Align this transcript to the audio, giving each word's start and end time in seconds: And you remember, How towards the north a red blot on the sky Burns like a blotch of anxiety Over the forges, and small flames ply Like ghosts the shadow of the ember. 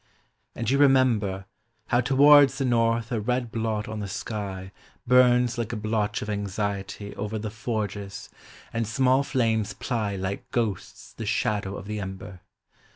And 0.55 0.67
you 0.67 0.79
remember, 0.79 1.45
How 1.89 2.01
towards 2.01 2.57
the 2.57 2.65
north 2.65 3.11
a 3.11 3.19
red 3.21 3.51
blot 3.51 3.87
on 3.87 3.99
the 3.99 4.07
sky 4.07 4.71
Burns 5.05 5.59
like 5.59 5.71
a 5.73 5.75
blotch 5.75 6.23
of 6.23 6.27
anxiety 6.27 7.15
Over 7.15 7.37
the 7.37 7.51
forges, 7.51 8.27
and 8.73 8.87
small 8.87 9.21
flames 9.21 9.73
ply 9.73 10.15
Like 10.15 10.49
ghosts 10.49 11.13
the 11.13 11.27
shadow 11.27 11.75
of 11.77 11.85
the 11.85 11.99
ember. 11.99 12.41